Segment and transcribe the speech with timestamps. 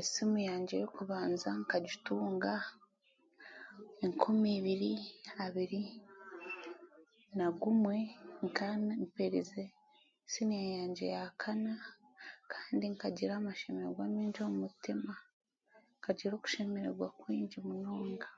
[0.00, 2.52] Esiimu yangye y'okubanza nk'agitunga
[4.04, 4.92] enkumi ebiiri
[5.44, 5.82] abiiri
[7.36, 7.96] n'agumwe,
[8.46, 8.74] nkaba
[9.04, 9.62] mperize
[10.30, 11.74] siniya yangye y'akana,
[12.52, 15.14] kandi nkagira amashemererwa mingyi omumutiima,
[15.98, 18.28] nkagira okushemererwa kwingyi munonga.